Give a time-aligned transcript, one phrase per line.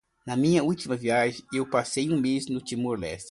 [0.25, 3.19] Na minha última viagem eu passei um mês no Timor-Leste.